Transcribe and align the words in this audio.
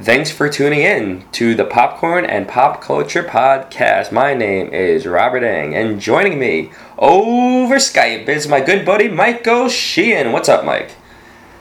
Thanks 0.00 0.28
for 0.28 0.48
tuning 0.48 0.80
in 0.80 1.22
to 1.32 1.54
the 1.54 1.64
Popcorn 1.64 2.24
and 2.24 2.48
Pop 2.48 2.80
Culture 2.80 3.22
Podcast. 3.22 4.10
My 4.10 4.34
name 4.34 4.74
is 4.74 5.06
Robert 5.06 5.44
Ang, 5.44 5.76
and 5.76 6.00
joining 6.00 6.36
me 6.36 6.72
over 6.98 7.76
Skype 7.76 8.28
is 8.28 8.48
my 8.48 8.60
good 8.60 8.84
buddy 8.84 9.06
Michael 9.06 9.68
Sheehan. 9.68 10.32
What's 10.32 10.48
up, 10.48 10.64
Mike? 10.64 10.90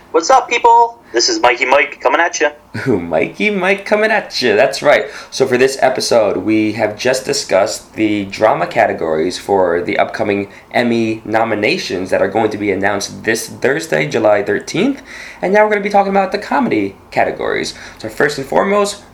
What's 0.10 0.32
up, 0.32 0.50
people? 0.50 1.03
This 1.14 1.30
is 1.30 1.40
Mikey 1.40 1.66
Mike 1.66 2.02
coming 2.02 2.20
at 2.20 2.40
you. 2.40 2.50
Mikey 3.00 3.52
Mike 3.52 3.86
coming 3.86 4.10
at 4.10 4.42
you. 4.42 4.56
That's 4.56 4.82
right. 4.82 5.12
So, 5.30 5.46
for 5.46 5.60
this 5.60 5.78
episode, 5.80 6.38
we 6.38 6.72
have 6.74 6.98
just 6.98 7.24
discussed 7.24 7.94
the 7.94 8.26
drama 8.26 8.66
categories 8.66 9.38
for 9.38 9.84
the 9.84 10.00
upcoming 10.00 10.52
Emmy 10.72 11.22
nominations 11.24 12.10
that 12.10 12.24
are 12.24 12.28
going 12.28 12.50
to 12.50 12.58
be 12.58 12.72
announced 12.72 13.26
this 13.26 13.48
Thursday, 13.48 14.10
July 14.10 14.42
13th. 14.42 15.04
And 15.40 15.54
now 15.54 15.64
we're 15.64 15.70
going 15.70 15.84
to 15.84 15.88
be 15.88 15.94
talking 15.94 16.10
about 16.10 16.32
the 16.32 16.40
comedy 16.40 16.96
categories. 17.12 17.78
So, 18.00 18.10
first 18.10 18.40
and 18.40 18.48
foremost, 18.48 19.06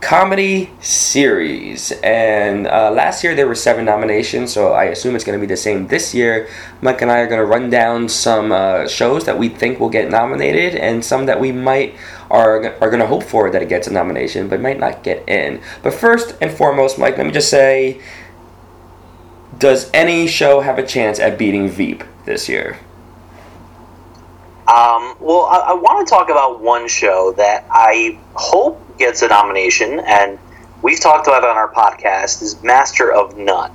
comedy 0.00 0.70
series. 0.80 1.92
And 2.02 2.66
uh, 2.66 2.90
last 2.90 3.24
year 3.24 3.34
there 3.34 3.46
were 3.46 3.54
seven 3.54 3.84
nominations, 3.84 4.52
so 4.52 4.72
I 4.72 4.84
assume 4.84 5.14
it's 5.14 5.24
going 5.24 5.38
to 5.38 5.40
be 5.40 5.48
the 5.48 5.56
same 5.56 5.86
this 5.88 6.14
year. 6.14 6.48
Mike 6.80 7.02
and 7.02 7.10
I 7.10 7.20
are 7.20 7.26
going 7.26 7.40
to 7.40 7.46
run 7.46 7.70
down 7.70 8.08
some 8.08 8.52
uh, 8.52 8.86
shows 8.86 9.24
that 9.24 9.38
we 9.38 9.48
think 9.48 9.80
will 9.80 9.88
get 9.88 10.10
nominated 10.10 10.74
and 10.74 11.04
some 11.04 11.26
that 11.26 11.40
we 11.40 11.52
might 11.52 11.94
are, 12.30 12.74
are 12.80 12.90
going 12.90 13.00
to 13.00 13.06
hope 13.06 13.22
for 13.22 13.50
that 13.50 13.62
it 13.62 13.68
gets 13.68 13.86
a 13.86 13.92
nomination 13.92 14.48
but 14.48 14.60
might 14.60 14.78
not 14.78 15.02
get 15.02 15.28
in. 15.28 15.60
But 15.82 15.94
first 15.94 16.36
and 16.40 16.50
foremost, 16.50 16.98
Mike, 16.98 17.16
let 17.16 17.26
me 17.26 17.32
just 17.32 17.50
say 17.50 18.00
does 19.58 19.90
any 19.94 20.26
show 20.26 20.60
have 20.60 20.78
a 20.78 20.86
chance 20.86 21.18
at 21.18 21.38
beating 21.38 21.68
Veep 21.68 22.04
this 22.26 22.48
year? 22.48 22.78
Um, 24.68 25.14
well, 25.20 25.44
I, 25.44 25.58
I 25.68 25.72
want 25.74 26.06
to 26.06 26.10
talk 26.10 26.28
about 26.28 26.60
one 26.60 26.88
show 26.88 27.32
that 27.36 27.66
I 27.70 28.18
hope 28.34 28.98
gets 28.98 29.22
a 29.22 29.28
nomination, 29.28 30.00
and 30.00 30.40
we've 30.82 30.98
talked 30.98 31.28
about 31.28 31.44
it 31.44 31.48
on 31.48 31.56
our 31.56 31.72
podcast, 31.72 32.42
is 32.42 32.60
Master 32.64 33.12
of 33.12 33.36
None. 33.36 33.70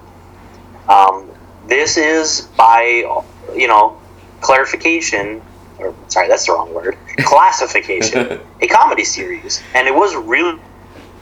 Um, 0.89 1.29
this 1.65 1.95
is 1.95 2.41
by, 2.57 3.23
you 3.55 3.67
know, 3.69 3.97
clarification, 4.41 5.41
or 5.79 5.95
sorry, 6.09 6.27
that's 6.27 6.47
the 6.47 6.51
wrong 6.51 6.73
word, 6.73 6.97
classification, 7.19 8.41
a 8.61 8.67
comedy 8.67 9.05
series. 9.05 9.61
And 9.73 9.87
it 9.87 9.95
was 9.95 10.13
really, 10.13 10.59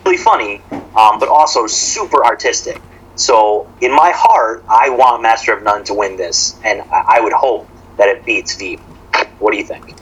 really 0.03 0.17
funny, 0.17 0.63
um, 0.71 1.19
but 1.19 1.29
also 1.29 1.67
super 1.67 2.25
artistic. 2.25 2.81
So, 3.13 3.71
in 3.81 3.91
my 3.91 4.11
heart, 4.15 4.63
I 4.67 4.89
want 4.89 5.21
Master 5.21 5.53
of 5.53 5.61
None 5.61 5.83
to 5.83 5.93
win 5.93 6.17
this, 6.17 6.57
and 6.63 6.81
I, 6.81 7.17
I 7.17 7.19
would 7.19 7.33
hope 7.33 7.69
that 7.97 8.07
it 8.07 8.25
beats 8.25 8.55
Veep. 8.55 8.79
What 9.39 9.51
do 9.51 9.57
you 9.57 9.63
think? 9.63 9.95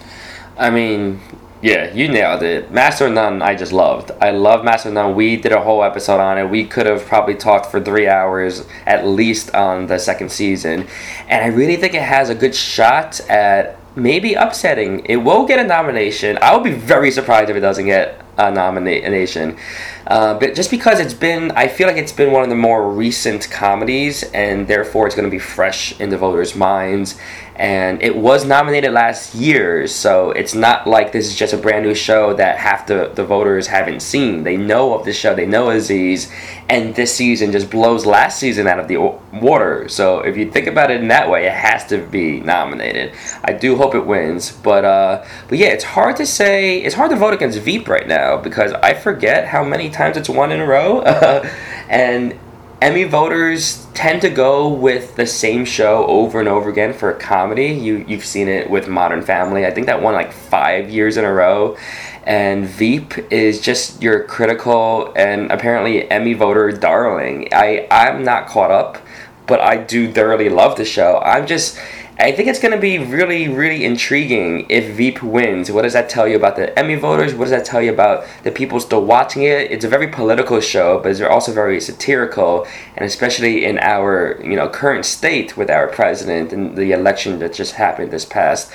I 0.57 0.69
mean, 0.69 1.21
yeah, 1.61 1.91
you 1.93 2.07
nailed 2.07 2.43
it. 2.43 2.71
Master 2.71 3.09
None, 3.09 3.41
I 3.41 3.55
just 3.55 3.71
loved. 3.71 4.11
I 4.21 4.29
love 4.29 4.63
Master 4.63 4.91
None. 4.91 5.15
We 5.15 5.37
did 5.37 5.51
a 5.51 5.61
whole 5.61 5.83
episode 5.83 6.19
on 6.19 6.37
it. 6.37 6.49
We 6.49 6.65
could 6.65 6.85
have 6.85 7.05
probably 7.05 7.35
talked 7.35 7.67
for 7.67 7.81
three 7.81 8.07
hours 8.07 8.67
at 8.85 9.07
least 9.07 9.53
on 9.55 9.87
the 9.87 9.97
second 9.97 10.31
season. 10.31 10.87
And 11.27 11.43
I 11.43 11.47
really 11.47 11.75
think 11.75 11.93
it 11.95 12.03
has 12.03 12.29
a 12.29 12.35
good 12.35 12.53
shot 12.53 13.19
at 13.29 13.79
maybe 13.95 14.35
upsetting. 14.35 15.03
It 15.05 15.17
will 15.17 15.47
get 15.47 15.59
a 15.59 15.63
nomination. 15.63 16.37
I 16.41 16.55
would 16.55 16.63
be 16.63 16.73
very 16.73 17.09
surprised 17.09 17.49
if 17.49 17.55
it 17.55 17.61
doesn't 17.61 17.85
get 17.85 18.16
a 18.37 18.51
nomination. 18.51 19.57
Uh, 20.05 20.33
but 20.39 20.55
just 20.55 20.71
because 20.71 20.99
it's 20.99 21.13
been, 21.13 21.51
I 21.51 21.67
feel 21.67 21.87
like 21.87 21.97
it's 21.97 22.11
been 22.11 22.31
one 22.31 22.43
of 22.43 22.49
the 22.49 22.55
more 22.55 22.89
recent 22.89 23.49
comedies, 23.49 24.23
and 24.23 24.67
therefore 24.67 25.05
it's 25.07 25.15
going 25.15 25.27
to 25.27 25.31
be 25.31 25.39
fresh 25.39 25.99
in 25.99 26.09
the 26.09 26.17
voters' 26.17 26.55
minds. 26.55 27.17
And 27.57 28.03
it 28.03 28.15
was 28.15 28.45
nominated 28.45 28.91
last 28.91 29.33
year 29.33 29.87
so 29.87 30.29
it's 30.31 30.53
not 30.53 30.85
like 30.85 31.11
this 31.11 31.25
is 31.25 31.35
just 31.35 31.53
a 31.53 31.57
brand 31.57 31.85
new 31.85 31.95
show 31.95 32.35
that 32.35 32.57
half 32.57 32.85
the, 32.85 33.11
the 33.15 33.25
voters 33.25 33.65
haven't 33.65 34.01
seen. 34.01 34.43
They 34.43 34.57
know 34.57 34.93
of 34.93 35.05
the 35.05 35.13
show 35.13 35.33
they 35.33 35.47
know 35.47 35.71
aziz 35.71 36.31
and 36.69 36.93
this 36.93 37.15
season 37.15 37.51
just 37.51 37.71
blows 37.71 38.05
last 38.05 38.37
season 38.39 38.67
out 38.67 38.79
of 38.79 38.87
the 38.87 38.97
water. 39.33 39.89
So 39.89 40.19
if 40.19 40.37
you 40.37 40.51
think 40.51 40.67
about 40.67 40.91
it 40.91 41.01
in 41.01 41.07
that 41.07 41.31
way 41.31 41.47
it 41.47 41.51
has 41.53 41.85
to 41.87 41.97
be 41.97 42.41
nominated. 42.41 43.13
I 43.43 43.53
do 43.53 43.75
hope 43.75 43.95
it 43.95 44.05
wins 44.05 44.51
but 44.51 44.85
uh 44.85 45.25
but 45.49 45.57
yeah 45.57 45.69
it's 45.69 45.83
hard 45.83 46.15
to 46.17 46.27
say 46.27 46.77
it's 46.77 46.95
hard 46.95 47.09
to 47.09 47.17
vote 47.17 47.33
against 47.33 47.57
veep 47.59 47.87
right 47.87 48.07
now 48.07 48.26
because 48.35 48.73
i 48.83 48.93
forget 48.93 49.47
how 49.47 49.63
many 49.63 49.89
times 49.89 50.17
it's 50.17 50.27
won 50.27 50.51
in 50.51 50.59
a 50.59 50.65
row 50.65 51.01
and 51.89 52.37
Emmy 52.79 53.05
voters 53.05 53.87
tend 53.95 54.21
to 54.21 54.29
go 54.29 54.67
with 54.69 55.15
the 55.15 55.25
same 55.25 55.65
show 55.65 56.05
over 56.05 56.39
and 56.39 56.47
over 56.47 56.69
again 56.69 56.93
for 56.93 57.09
a 57.09 57.17
comedy. 57.17 57.69
You 57.69 58.05
you've 58.07 58.23
seen 58.23 58.47
it 58.47 58.69
with 58.69 58.87
Modern 58.87 59.23
Family. 59.23 59.65
I 59.65 59.71
think 59.71 59.87
that 59.87 60.03
won 60.03 60.13
like 60.13 60.31
five 60.31 60.87
years 60.87 61.17
in 61.17 61.25
a 61.25 61.33
row. 61.33 61.75
And 62.23 62.65
Veep 62.67 63.17
is 63.31 63.61
just 63.61 64.03
your 64.03 64.23
critical 64.25 65.11
and 65.15 65.51
apparently 65.51 66.09
Emmy 66.11 66.33
voter 66.35 66.71
darling. 66.71 67.47
I 67.51 67.87
I'm 67.89 68.23
not 68.23 68.47
caught 68.47 68.69
up, 68.69 68.99
but 69.47 69.59
I 69.59 69.77
do 69.77 70.11
thoroughly 70.11 70.49
love 70.49 70.77
the 70.77 70.85
show. 70.85 71.19
I'm 71.25 71.47
just 71.47 71.79
I 72.19 72.31
think 72.31 72.49
it's 72.49 72.59
going 72.59 72.71
to 72.71 72.79
be 72.79 72.97
really, 72.97 73.47
really 73.47 73.85
intriguing 73.85 74.65
if 74.69 74.95
Veep 74.95 75.21
wins. 75.21 75.69
What 75.69 75.83
does 75.83 75.93
that 75.93 76.09
tell 76.09 76.27
you 76.27 76.35
about 76.35 76.55
the 76.55 76.77
Emmy 76.77 76.95
voters? 76.95 77.35
What 77.35 77.45
does 77.45 77.51
that 77.51 77.63
tell 77.63 77.79
you 77.79 77.93
about 77.93 78.25
the 78.41 78.49
people 78.49 78.79
still 78.79 79.05
watching 79.05 79.43
it? 79.43 79.69
It's 79.69 79.85
a 79.85 79.87
very 79.87 80.07
political 80.07 80.59
show, 80.59 80.99
but 80.99 81.11
it's 81.11 81.21
also 81.21 81.53
very 81.53 81.79
satirical, 81.79 82.65
and 82.95 83.05
especially 83.05 83.65
in 83.65 83.77
our 83.77 84.41
you 84.43 84.55
know 84.55 84.67
current 84.67 85.05
state 85.05 85.55
with 85.55 85.69
our 85.69 85.87
president 85.87 86.53
and 86.53 86.75
the 86.75 86.91
election 86.91 87.37
that 87.37 87.53
just 87.53 87.73
happened 87.73 88.09
this 88.09 88.25
past 88.25 88.71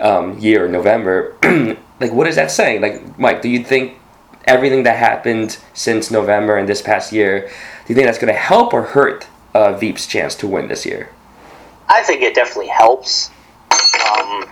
um, 0.00 0.38
year, 0.38 0.66
November. 0.66 1.36
like, 2.00 2.12
what 2.12 2.26
is 2.26 2.36
that 2.36 2.50
saying? 2.50 2.80
Like, 2.80 3.18
Mike, 3.18 3.42
do 3.42 3.50
you 3.50 3.62
think 3.62 3.98
everything 4.46 4.84
that 4.84 4.96
happened 4.96 5.58
since 5.74 6.10
November 6.10 6.56
and 6.56 6.66
this 6.66 6.80
past 6.80 7.12
year, 7.12 7.40
do 7.40 7.46
you 7.88 7.94
think 7.94 8.06
that's 8.06 8.18
going 8.18 8.32
to 8.32 8.40
help 8.40 8.72
or 8.72 8.82
hurt 8.82 9.26
uh, 9.52 9.72
Veep's 9.76 10.06
chance 10.06 10.34
to 10.36 10.46
win 10.46 10.68
this 10.68 10.86
year? 10.86 11.10
I 11.88 12.02
think 12.02 12.22
it 12.22 12.34
definitely 12.34 12.68
helps. 12.68 13.30
Um, 13.70 14.44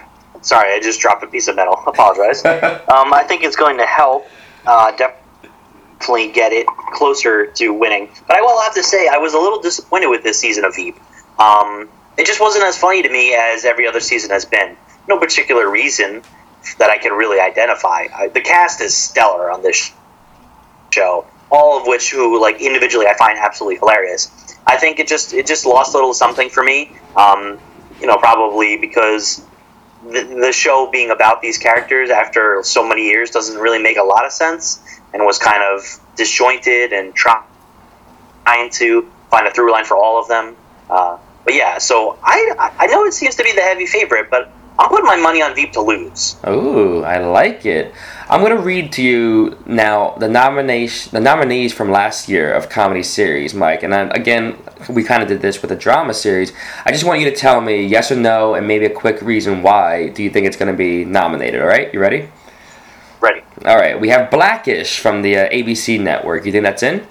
sorry, 0.43 0.73
I 0.73 0.81
just 0.81 1.01
dropped 1.01 1.23
a 1.23 1.27
piece 1.27 1.49
of 1.49 1.57
metal. 1.57 1.83
Apologize. 1.87 2.45
um, 2.45 3.13
I 3.13 3.25
think 3.27 3.43
it's 3.43 3.57
going 3.57 3.79
to 3.79 3.87
help 3.87 4.27
uh, 4.67 4.93
definitely 4.97 6.33
get 6.33 6.53
it 6.53 6.67
closer 6.67 7.47
to 7.47 7.71
winning. 7.71 8.11
But 8.27 8.37
I 8.37 8.41
will 8.41 8.61
have 8.63 8.75
to 8.75 8.83
say, 8.83 9.09
I 9.09 9.19
was 9.19 9.35
a 9.35 9.39
little 9.39 9.61
disappointed 9.61 10.09
with 10.09 10.23
this 10.23 10.39
season 10.39 10.65
of 10.65 10.75
Veep. 10.75 10.97
Um, 11.39 11.89
it 12.17 12.27
just 12.27 12.41
wasn't 12.41 12.65
as 12.65 12.79
funny 12.79 13.03
to 13.03 13.09
me 13.09 13.35
as 13.35 13.65
every 13.65 13.87
other 13.87 14.01
season 14.01 14.31
has 14.31 14.45
been. 14.45 14.77
No 15.09 15.19
particular 15.19 15.69
reason 15.69 16.23
that 16.79 16.91
I 16.91 16.99
can 16.99 17.13
really 17.13 17.41
identify. 17.41 18.07
I, 18.15 18.29
the 18.29 18.41
cast 18.41 18.81
is 18.81 18.97
stellar 18.97 19.51
on 19.51 19.63
this 19.63 19.93
show, 20.91 21.27
all 21.51 21.79
of 21.79 21.87
which 21.87 22.11
who 22.11 22.41
like 22.41 22.61
individually 22.61 23.07
I 23.07 23.17
find 23.17 23.39
absolutely 23.39 23.79
hilarious. 23.79 24.31
I 24.67 24.77
think 24.77 24.99
it 24.99 25.07
just 25.09 25.33
it 25.33 25.47
just 25.47 25.67
lost 25.67 25.95
a 25.95 25.99
little 25.99 26.15
something 26.15 26.49
for 26.49 26.63
me. 26.63 26.97
Um, 27.17 27.59
you 28.01 28.07
know, 28.07 28.17
probably 28.17 28.77
because 28.77 29.43
the, 30.03 30.23
the 30.23 30.53
show 30.53 30.91
being 30.91 31.11
about 31.11 31.41
these 31.43 31.59
characters 31.59 32.11
after 32.11 32.63
so 32.63 32.87
many 32.87 33.07
years 33.07 33.31
doesn't 33.31 33.59
really 33.59 33.83
make 33.83 33.97
a 33.97 34.03
lot 34.03 34.25
of 34.25 34.33
sense, 34.33 34.83
and 35.13 35.25
was 35.25 35.39
kind 35.39 35.63
of 35.63 36.01
disjointed 36.17 36.93
and 36.93 37.15
trying 37.15 37.45
to 38.71 39.11
find 39.31 39.47
a 39.47 39.51
through 39.51 39.71
line 39.71 39.85
for 39.85 39.97
all 39.97 40.21
of 40.21 40.29
them. 40.29 40.57
Uh, 40.91 41.19
but 41.45 41.55
yeah, 41.55 41.79
so 41.79 42.19
I 42.23 42.73
I 42.79 42.87
know 42.87 43.05
it 43.05 43.13
seems 43.13 43.35
to 43.37 43.43
be 43.43 43.53
the 43.53 43.63
heavy 43.63 43.87
favorite, 43.87 44.31
but 44.31 44.51
I'm 44.79 44.89
putting 44.89 45.07
my 45.07 45.17
money 45.17 45.41
on 45.41 45.55
Veep 45.55 45.73
to 45.73 45.81
lose. 45.81 46.37
Ooh, 46.47 47.05
I 47.05 47.19
like 47.19 47.65
it. 47.65 47.95
I'm 48.29 48.43
gonna 48.43 48.61
read 48.61 48.93
to 48.93 49.03
you 49.03 49.57
now 49.67 50.17
the 50.19 50.29
nomination, 50.29 51.13
the 51.13 51.21
nominees 51.21 51.73
from 51.73 51.91
last 51.91 52.29
year 52.29 52.53
of 52.53 52.69
comedy 52.69 53.03
series, 53.05 53.55
Mike. 53.55 53.85
And 53.85 53.93
then 53.93 54.11
again, 54.13 54.57
we 54.89 55.05
kind 55.05 55.23
of 55.23 55.29
did 55.29 55.41
this 55.41 55.63
with 55.63 55.71
a 55.71 55.77
drama 55.77 56.13
series. 56.13 56.53
I 56.85 56.91
just 56.91 57.05
want 57.05 57.21
you 57.21 57.31
to 57.31 57.37
tell 57.37 57.61
me 57.61 57.87
yes 57.87 58.11
or 58.11 58.17
no, 58.17 58.55
and 58.55 58.67
maybe 58.67 58.87
a 58.87 58.91
quick 58.91 59.23
reason 59.23 59.63
why 59.63 60.09
do 60.09 60.25
you 60.25 60.31
think 60.31 60.47
it's 60.47 60.57
gonna 60.57 60.73
be 60.73 61.05
nominated. 61.05 61.61
All 61.61 61.69
right, 61.69 61.93
you 61.95 62.01
ready? 62.01 62.29
Ready. 63.25 63.43
All 63.65 63.77
right. 63.77 63.99
We 63.99 64.11
have 64.11 64.31
Blackish 64.31 64.99
from 64.99 65.23
the 65.23 65.39
uh, 65.39 65.49
ABC 65.49 65.99
network. 65.99 66.45
You 66.45 66.53
think 66.53 66.65
that's 66.65 66.83
in? 66.83 67.07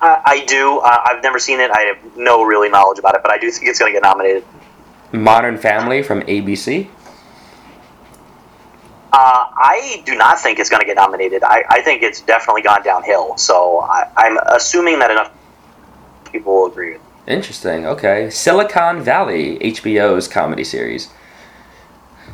Uh, 0.00 0.20
I 0.24 0.46
do. 0.46 0.78
Uh, 0.78 1.02
I've 1.04 1.22
never 1.22 1.38
seen 1.38 1.60
it. 1.60 1.70
I 1.70 1.80
have 1.82 2.16
no 2.16 2.42
really 2.42 2.70
knowledge 2.70 2.98
about 2.98 3.14
it, 3.14 3.20
but 3.22 3.30
I 3.30 3.36
do 3.36 3.50
think 3.50 3.68
it's 3.68 3.78
going 3.78 3.92
to 3.92 3.96
get 3.96 4.02
nominated. 4.02 4.44
Modern 5.12 5.56
Family 5.56 6.02
from 6.02 6.22
ABC? 6.22 6.88
Uh, 9.12 9.46
I 9.56 10.02
do 10.04 10.14
not 10.14 10.38
think 10.40 10.58
it's 10.58 10.68
going 10.68 10.80
to 10.80 10.86
get 10.86 10.96
nominated. 10.96 11.42
I, 11.42 11.64
I, 11.70 11.80
think 11.80 12.02
it's 12.02 12.20
definitely 12.20 12.60
gone 12.60 12.82
downhill. 12.82 13.36
So 13.38 13.78
I, 13.78 14.10
am 14.18 14.36
assuming 14.48 14.98
that 14.98 15.10
enough 15.10 15.32
people 16.30 16.54
will 16.54 16.66
agree 16.66 16.92
with. 16.92 17.00
Interesting. 17.26 17.86
Okay, 17.86 18.28
Silicon 18.28 19.00
Valley, 19.00 19.58
HBO's 19.60 20.28
comedy 20.28 20.64
series. 20.64 21.08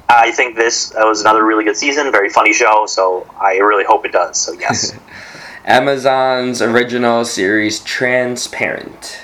I 0.08 0.32
think 0.32 0.56
this 0.56 0.92
was 0.96 1.20
another 1.20 1.44
really 1.44 1.64
good 1.64 1.76
season, 1.76 2.10
very 2.10 2.28
funny 2.28 2.52
show. 2.52 2.86
So 2.86 3.26
I 3.40 3.58
really 3.58 3.84
hope 3.84 4.04
it 4.04 4.12
does. 4.12 4.40
So 4.40 4.52
yes. 4.52 4.98
Amazon's 5.64 6.60
original 6.60 7.24
series, 7.24 7.78
Transparent. 7.80 9.20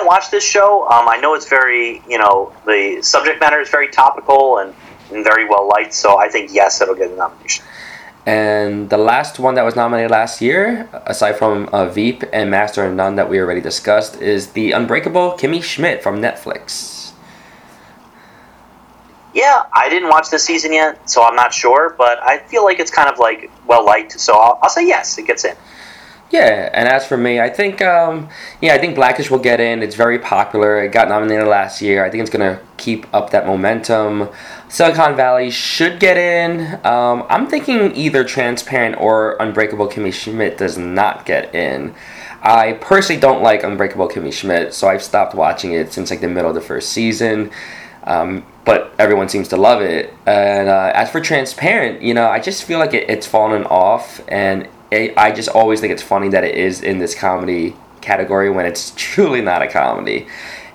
Don't 0.00 0.06
watch 0.06 0.30
this 0.30 0.42
show. 0.44 0.88
Um, 0.88 1.10
I 1.10 1.18
know 1.18 1.34
it's 1.34 1.46
very, 1.46 2.00
you 2.08 2.16
know, 2.16 2.54
the 2.64 3.02
subject 3.02 3.38
matter 3.38 3.60
is 3.60 3.68
very 3.68 3.88
topical 3.88 4.56
and, 4.56 4.74
and 5.12 5.22
very 5.22 5.46
well 5.46 5.68
liked. 5.68 5.92
So 5.92 6.16
I 6.16 6.26
think 6.30 6.54
yes, 6.54 6.80
it'll 6.80 6.94
get 6.94 7.10
a 7.10 7.16
nomination. 7.16 7.66
And 8.24 8.88
the 8.88 8.96
last 8.96 9.38
one 9.38 9.56
that 9.56 9.62
was 9.62 9.76
nominated 9.76 10.10
last 10.10 10.40
year, 10.40 10.88
aside 11.04 11.34
from 11.34 11.68
uh, 11.70 11.84
Veep 11.90 12.24
and 12.32 12.50
Master 12.50 12.82
of 12.86 12.94
None 12.94 13.16
that 13.16 13.28
we 13.28 13.38
already 13.38 13.60
discussed, 13.60 14.16
is 14.22 14.52
The 14.52 14.72
Unbreakable 14.72 15.32
Kimmy 15.32 15.62
Schmidt 15.62 16.02
from 16.02 16.18
Netflix. 16.22 17.12
Yeah, 19.34 19.64
I 19.70 19.90
didn't 19.90 20.08
watch 20.08 20.30
this 20.30 20.46
season 20.46 20.72
yet, 20.72 21.10
so 21.10 21.22
I'm 21.22 21.36
not 21.36 21.52
sure, 21.52 21.94
but 21.98 22.22
I 22.22 22.38
feel 22.38 22.64
like 22.64 22.78
it's 22.78 22.90
kind 22.90 23.10
of 23.10 23.18
like 23.18 23.50
well 23.66 23.84
liked, 23.84 24.18
so 24.18 24.32
I'll, 24.38 24.58
I'll 24.62 24.70
say 24.70 24.86
yes, 24.86 25.18
it 25.18 25.26
gets 25.26 25.44
in. 25.44 25.54
Yeah, 26.30 26.70
and 26.72 26.88
as 26.88 27.06
for 27.06 27.16
me, 27.16 27.40
I 27.40 27.48
think 27.48 27.82
um, 27.82 28.28
yeah, 28.60 28.74
I 28.74 28.78
think 28.78 28.94
Blackish 28.94 29.30
will 29.30 29.40
get 29.40 29.58
in. 29.58 29.82
It's 29.82 29.96
very 29.96 30.18
popular. 30.18 30.80
It 30.82 30.92
got 30.92 31.08
nominated 31.08 31.48
last 31.48 31.82
year. 31.82 32.04
I 32.04 32.10
think 32.10 32.20
it's 32.20 32.30
gonna 32.30 32.60
keep 32.76 33.12
up 33.12 33.30
that 33.30 33.46
momentum. 33.46 34.28
Silicon 34.68 35.16
Valley 35.16 35.50
should 35.50 35.98
get 35.98 36.16
in. 36.16 36.78
Um, 36.86 37.26
I'm 37.28 37.48
thinking 37.48 37.94
either 37.96 38.22
Transparent 38.22 39.00
or 39.00 39.36
Unbreakable 39.40 39.88
Kimmy 39.88 40.12
Schmidt 40.12 40.56
does 40.56 40.78
not 40.78 41.26
get 41.26 41.52
in. 41.52 41.94
I 42.42 42.74
personally 42.74 43.20
don't 43.20 43.42
like 43.42 43.64
Unbreakable 43.64 44.08
Kimmy 44.08 44.32
Schmidt, 44.32 44.72
so 44.72 44.88
I've 44.88 45.02
stopped 45.02 45.34
watching 45.34 45.72
it 45.72 45.92
since 45.92 46.10
like 46.10 46.20
the 46.20 46.28
middle 46.28 46.48
of 46.48 46.54
the 46.54 46.60
first 46.60 46.90
season. 46.90 47.50
Um, 48.04 48.46
but 48.64 48.94
everyone 48.98 49.28
seems 49.28 49.48
to 49.48 49.56
love 49.56 49.82
it. 49.82 50.14
And 50.26 50.68
uh, 50.68 50.92
as 50.94 51.10
for 51.10 51.20
Transparent, 51.20 52.02
you 52.02 52.14
know, 52.14 52.28
I 52.28 52.38
just 52.38 52.62
feel 52.62 52.78
like 52.78 52.94
it, 52.94 53.10
it's 53.10 53.26
fallen 53.26 53.64
off, 53.64 54.20
and 54.28 54.68
I 54.92 55.32
just 55.32 55.48
always 55.48 55.80
think 55.80 55.92
it's 55.92 56.02
funny 56.02 56.28
that 56.30 56.44
it 56.44 56.56
is 56.56 56.82
in 56.82 56.98
this 56.98 57.14
comedy 57.14 57.76
category 58.00 58.50
when 58.50 58.66
it's 58.66 58.92
truly 58.96 59.40
not 59.40 59.62
a 59.62 59.68
comedy. 59.68 60.26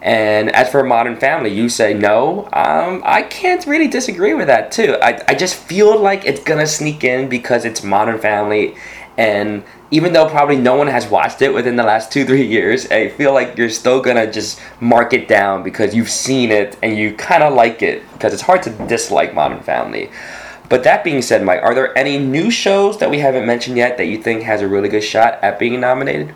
And 0.02 0.52
as 0.52 0.70
for 0.70 0.84
Modern 0.84 1.16
Family, 1.16 1.52
you 1.52 1.68
say 1.68 1.96
no. 1.96 2.48
Um, 2.54 3.02
I 3.04 3.24
can't 3.24 3.66
really 3.66 3.88
disagree 3.88 4.36
with 4.36 4.48
that 4.48 4.72
too. 4.72 4.98
I, 5.02 5.20
I 5.28 5.34
just 5.34 5.56
feel 5.56 6.00
like 6.00 6.26
it's 6.26 6.42
gonna 6.42 6.68
sneak 6.68 7.04
in 7.04 7.28
because 7.28 7.66
it's 7.66 7.82
Modern 7.82 8.20
Family, 8.20 8.76
and 9.18 9.64
even 9.90 10.14
though 10.14 10.30
probably 10.30 10.58
no 10.58 10.76
one 10.76 10.86
has 10.88 11.08
watched 11.08 11.42
it 11.42 11.54
within 11.54 11.76
the 11.76 11.84
last 11.84 12.12
two 12.12 12.24
three 12.24 12.46
years, 12.46 12.86
I 12.92 13.10
feel 13.10 13.34
like 13.34 13.58
you're 13.58 13.70
still 13.70 14.00
gonna 14.00 14.32
just 14.32 14.62
mark 14.80 15.12
it 15.14 15.28
down 15.28 15.64
because 15.64 15.96
you've 15.96 16.12
seen 16.12 16.52
it 16.52 16.78
and 16.84 16.96
you 16.96 17.16
kind 17.16 17.42
of 17.42 17.56
like 17.56 17.82
it 17.82 18.04
because 18.14 18.32
it's 18.32 18.44
hard 18.44 18.62
to 18.64 18.70
dislike 18.88 19.34
Modern 19.34 19.64
Family. 19.64 20.12
But 20.70 20.84
that 20.84 21.04
being 21.04 21.22
said, 21.22 21.44
Mike, 21.44 21.62
are 21.62 21.76
there 21.76 21.96
any 21.98 22.18
new 22.18 22.50
shows 22.50 22.98
that 23.00 23.10
we 23.10 23.20
haven't 23.20 23.46
mentioned 23.46 23.78
yet 23.78 23.98
that 23.98 24.06
you 24.06 24.22
think 24.22 24.44
has 24.44 24.62
a 24.62 24.68
really 24.68 24.90
good 24.90 25.04
shot 25.04 25.40
at 25.44 25.60
being 25.60 25.80
nominated? 25.80 26.34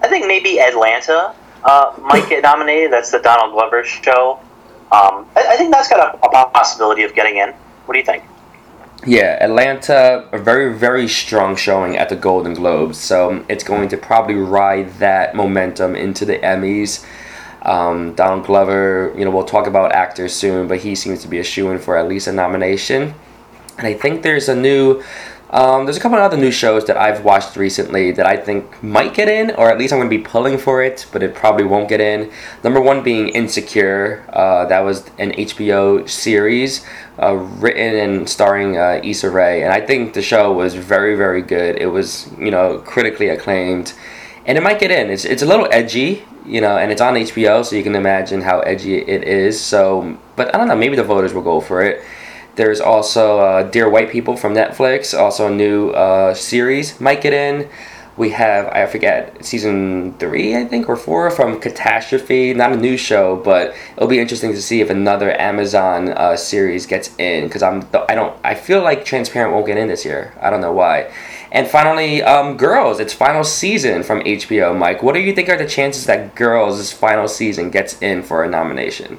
I 0.00 0.08
think 0.08 0.26
maybe 0.26 0.60
Atlanta 0.60 1.34
uh, 1.64 1.94
might 2.00 2.28
get 2.28 2.42
nominated. 2.42 2.92
That's 2.92 3.10
the 3.10 3.18
Donald 3.18 3.52
Glover 3.52 3.84
show. 3.84 4.40
Um, 4.90 5.26
I, 5.36 5.48
I, 5.50 5.56
think 5.56 5.72
that's 5.72 5.88
got 5.88 6.14
a, 6.14 6.26
a, 6.26 6.50
possibility 6.50 7.02
of 7.02 7.14
getting 7.14 7.36
in. 7.36 7.50
What 7.84 7.92
do 7.92 7.98
you 7.98 8.06
think? 8.06 8.24
Yeah, 9.06 9.36
Atlanta, 9.40 10.28
a 10.32 10.38
very, 10.38 10.76
very 10.76 11.08
strong 11.08 11.56
showing 11.56 11.96
at 11.96 12.08
the 12.08 12.16
Golden 12.16 12.54
Globes. 12.54 12.98
So 12.98 13.44
it's 13.48 13.62
going 13.62 13.90
to 13.90 13.96
probably 13.96 14.34
ride 14.34 14.94
that 14.94 15.34
momentum 15.34 15.94
into 15.94 16.24
the 16.24 16.38
Emmys. 16.38 17.04
Um, 17.62 18.14
Donald 18.14 18.46
Glover, 18.46 19.12
you 19.16 19.24
know, 19.24 19.30
we'll 19.30 19.44
talk 19.44 19.66
about 19.66 19.92
actors 19.92 20.34
soon, 20.34 20.68
but 20.68 20.78
he 20.78 20.94
seems 20.94 21.22
to 21.22 21.28
be 21.28 21.38
a 21.38 21.44
shoe 21.44 21.70
in 21.70 21.78
for 21.78 21.96
at 21.96 22.08
least 22.08 22.26
a 22.26 22.32
nomination. 22.32 23.14
And 23.78 23.86
I 23.86 23.94
think 23.94 24.22
there's 24.22 24.48
a 24.48 24.56
new, 24.56 25.02
um, 25.50 25.86
there's 25.86 25.96
a 25.96 26.00
couple 26.00 26.18
of 26.18 26.24
other 26.24 26.36
new 26.36 26.50
shows 26.50 26.84
that 26.86 26.96
I've 26.96 27.24
watched 27.24 27.56
recently 27.56 28.12
that 28.12 28.26
I 28.26 28.36
think 28.36 28.82
might 28.82 29.14
get 29.14 29.28
in, 29.28 29.52
or 29.52 29.70
at 29.70 29.78
least 29.78 29.92
I'm 29.92 29.98
going 29.98 30.10
to 30.10 30.16
be 30.16 30.22
pulling 30.22 30.58
for 30.58 30.82
it, 30.82 31.06
but 31.12 31.22
it 31.22 31.34
probably 31.34 31.64
won't 31.64 31.88
get 31.88 32.00
in. 32.00 32.30
Number 32.62 32.80
one 32.80 33.02
being 33.02 33.28
Insecure. 33.28 34.28
Uh, 34.32 34.66
that 34.66 34.80
was 34.80 35.08
an 35.18 35.32
HBO 35.32 36.08
series 36.08 36.84
uh, 37.22 37.34
written 37.34 37.94
and 37.94 38.28
starring 38.28 38.76
uh, 38.76 39.00
Issa 39.02 39.30
Rae, 39.30 39.62
and 39.62 39.72
I 39.72 39.80
think 39.80 40.12
the 40.12 40.22
show 40.22 40.52
was 40.52 40.74
very, 40.74 41.16
very 41.16 41.42
good. 41.42 41.76
It 41.76 41.86
was, 41.86 42.30
you 42.38 42.50
know, 42.50 42.78
critically 42.78 43.28
acclaimed, 43.28 43.94
and 44.48 44.58
it 44.58 44.62
might 44.62 44.80
get 44.80 44.90
in. 44.90 45.10
It's 45.10 45.24
it's 45.24 45.42
a 45.42 45.46
little 45.46 45.68
edgy 45.70 46.24
you 46.48 46.60
know, 46.60 46.78
and 46.78 46.90
it's 46.90 47.00
on 47.00 47.14
HBO, 47.14 47.64
so 47.64 47.76
you 47.76 47.82
can 47.82 47.94
imagine 47.94 48.40
how 48.40 48.60
edgy 48.60 48.96
it 48.96 49.22
is. 49.22 49.60
So, 49.62 50.18
but 50.34 50.54
I 50.54 50.58
don't 50.58 50.68
know, 50.68 50.76
maybe 50.76 50.96
the 50.96 51.04
voters 51.04 51.34
will 51.34 51.42
go 51.42 51.60
for 51.60 51.82
it. 51.82 52.02
There's 52.56 52.80
also 52.80 53.38
uh, 53.38 53.62
Dear 53.64 53.88
White 53.88 54.10
People 54.10 54.36
from 54.36 54.54
Netflix, 54.54 55.16
also 55.16 55.46
a 55.46 55.54
new 55.54 55.90
uh, 55.90 56.34
series 56.34 57.00
might 57.00 57.20
get 57.20 57.32
in. 57.32 57.68
We 58.16 58.30
have 58.30 58.66
I 58.66 58.84
forget 58.86 59.44
season 59.44 60.14
three 60.18 60.56
I 60.56 60.64
think 60.64 60.88
or 60.88 60.96
four 60.96 61.30
from 61.30 61.60
Catastrophe, 61.60 62.52
not 62.52 62.72
a 62.72 62.76
new 62.76 62.96
show, 62.96 63.36
but 63.36 63.76
it'll 63.96 64.08
be 64.08 64.18
interesting 64.18 64.50
to 64.54 64.60
see 64.60 64.80
if 64.80 64.90
another 64.90 65.40
Amazon 65.40 66.08
uh, 66.08 66.36
series 66.36 66.84
gets 66.84 67.14
in 67.18 67.44
because 67.44 67.62
I'm 67.62 67.86
I 68.08 68.16
don't 68.16 68.36
I 68.42 68.56
feel 68.56 68.82
like 68.82 69.04
Transparent 69.04 69.54
won't 69.54 69.66
get 69.68 69.78
in 69.78 69.86
this 69.86 70.04
year. 70.04 70.34
I 70.40 70.50
don't 70.50 70.60
know 70.60 70.72
why. 70.72 71.12
And 71.50 71.66
finally, 71.66 72.22
um, 72.22 72.56
Girls, 72.56 73.00
its 73.00 73.12
final 73.12 73.44
season 73.44 74.02
from 74.02 74.20
HBO. 74.20 74.76
Mike, 74.76 75.02
what 75.02 75.14
do 75.14 75.20
you 75.20 75.34
think 75.34 75.48
are 75.48 75.56
the 75.56 75.66
chances 75.66 76.04
that 76.06 76.34
Girls' 76.34 76.92
final 76.92 77.28
season 77.28 77.70
gets 77.70 78.00
in 78.02 78.22
for 78.22 78.44
a 78.44 78.48
nomination? 78.48 79.18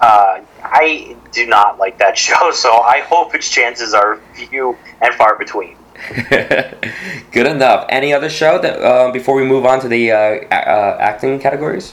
Uh, 0.00 0.40
I 0.62 1.16
do 1.32 1.46
not 1.46 1.78
like 1.78 1.98
that 1.98 2.16
show, 2.26 2.50
so 2.52 2.78
I 2.78 3.00
hope 3.00 3.34
its 3.34 3.50
chances 3.50 3.94
are 3.94 4.20
few 4.34 4.76
and 5.00 5.14
far 5.14 5.36
between. 5.36 5.76
Good 6.30 7.46
enough. 7.46 7.86
Any 7.88 8.12
other 8.14 8.30
show 8.30 8.58
that 8.58 8.80
uh, 8.80 9.10
before 9.12 9.34
we 9.34 9.44
move 9.44 9.66
on 9.66 9.80
to 9.80 9.88
the 9.88 10.12
uh, 10.12 10.16
uh 10.16 10.96
acting 10.98 11.38
categories? 11.38 11.92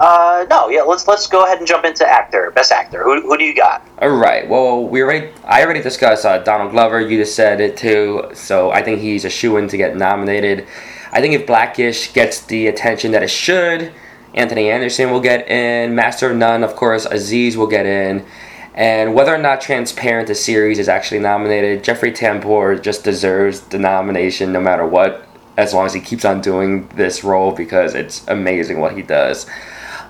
Uh, 0.00 0.46
no, 0.48 0.70
yeah. 0.70 0.80
Let's 0.80 1.06
let's 1.06 1.26
go 1.26 1.44
ahead 1.44 1.58
and 1.58 1.66
jump 1.66 1.84
into 1.84 2.06
actor, 2.08 2.50
best 2.52 2.72
actor. 2.72 3.04
Who, 3.04 3.20
who 3.20 3.36
do 3.36 3.44
you 3.44 3.54
got? 3.54 3.86
All 3.98 4.08
right. 4.08 4.48
Well, 4.48 4.82
we 4.82 5.02
already 5.02 5.30
I 5.44 5.62
already 5.62 5.82
discussed 5.82 6.24
uh, 6.24 6.38
Donald 6.38 6.70
Glover. 6.70 7.02
You 7.02 7.18
just 7.18 7.36
said 7.36 7.60
it 7.60 7.76
too. 7.76 8.30
So 8.32 8.70
I 8.70 8.82
think 8.82 9.00
he's 9.00 9.26
a 9.26 9.30
shoe 9.30 9.58
in 9.58 9.68
to 9.68 9.76
get 9.76 9.96
nominated. 9.96 10.66
I 11.12 11.20
think 11.20 11.34
if 11.34 11.46
Blackish 11.46 12.14
gets 12.14 12.40
the 12.46 12.68
attention 12.68 13.12
that 13.12 13.22
it 13.22 13.28
should, 13.28 13.92
Anthony 14.32 14.70
Anderson 14.70 15.10
will 15.10 15.20
get 15.20 15.50
in. 15.50 15.94
Master 15.94 16.30
of 16.30 16.36
None, 16.36 16.64
of 16.64 16.76
course, 16.76 17.04
Aziz 17.04 17.58
will 17.58 17.66
get 17.66 17.84
in. 17.84 18.24
And 18.72 19.14
whether 19.14 19.34
or 19.34 19.38
not 19.38 19.60
Transparent, 19.60 20.28
the 20.28 20.34
series, 20.34 20.78
is 20.78 20.88
actually 20.88 21.18
nominated, 21.18 21.84
Jeffrey 21.84 22.12
Tambor 22.12 22.80
just 22.80 23.04
deserves 23.04 23.60
the 23.62 23.78
nomination 23.78 24.52
no 24.52 24.60
matter 24.60 24.86
what, 24.86 25.26
as 25.56 25.74
long 25.74 25.84
as 25.84 25.92
he 25.92 26.00
keeps 26.00 26.24
on 26.24 26.40
doing 26.40 26.88
this 26.94 27.24
role 27.24 27.52
because 27.52 27.94
it's 27.94 28.26
amazing 28.28 28.78
what 28.78 28.96
he 28.96 29.02
does. 29.02 29.46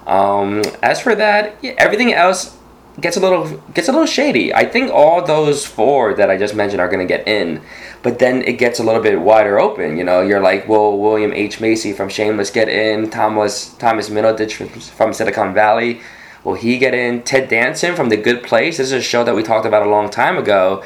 Um, 0.07 0.63
as 0.83 1.01
for 1.01 1.15
that, 1.15 1.57
yeah, 1.63 1.75
everything 1.79 2.13
else 2.13 2.57
gets 3.01 3.17
a 3.17 3.21
little 3.21 3.59
gets 3.75 3.89
a 3.89 3.93
little 3.93 4.07
shady. 4.07 4.53
I 4.53 4.65
think 4.65 4.91
all 4.91 5.25
those 5.25 5.65
four 5.65 6.15
that 6.15 6.31
I 6.31 6.37
just 6.37 6.55
mentioned 6.55 6.81
are 6.81 6.89
going 6.89 7.07
to 7.07 7.17
get 7.17 7.27
in, 7.27 7.63
but 8.03 8.19
then 8.19 8.43
it 8.43 8.59
gets 8.59 8.79
a 8.79 8.83
little 8.83 9.03
bit 9.03 9.21
wider 9.21 9.59
open. 9.59 9.97
You 9.97 10.05
know, 10.05 10.21
you're 10.21 10.41
like, 10.41 10.69
will 10.69 10.99
William 10.99 11.33
H 11.33 11.61
Macy 11.61 11.93
from 11.93 12.09
Shameless 12.09 12.51
get 12.51 12.69
in? 12.69 13.11
Thomas 13.11 13.75
Thomas 13.75 14.09
Middleditch 14.09 14.55
from 14.83 15.13
Silicon 15.13 15.55
Valley, 15.55 16.01
will 16.45 16.55
he 16.55 16.79
get 16.79 16.95
in? 16.95 17.23
Ted 17.23 17.49
Danson 17.49 17.95
from 17.95 18.09
The 18.09 18.17
Good 18.17 18.43
Place. 18.43 18.79
This 18.79 18.89
is 18.89 18.93
a 18.93 19.03
show 19.03 19.25
that 19.25 19.35
we 19.35 19.43
talked 19.43 19.67
about 19.67 19.87
a 19.87 19.91
long 19.91 20.11
time 20.11 20.37
ago. 20.37 20.83